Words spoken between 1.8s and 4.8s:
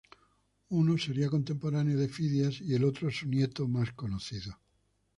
de Fidias y el otro su más conocido nieto.